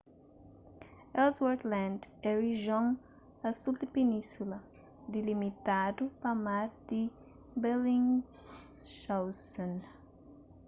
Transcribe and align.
ellsworth 1.21 1.63
land 1.73 2.01
é 2.23 2.31
rijion 2.43 2.87
a 3.47 3.49
sul 3.59 3.75
di 3.81 3.87
península 3.95 4.57
dilimitadu 5.13 6.03
pa 6.21 6.31
mar 6.45 6.67
di 6.89 7.01
bellingshausen 7.61 9.73